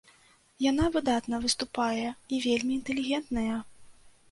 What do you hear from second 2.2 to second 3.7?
і вельмі інтэлігентная!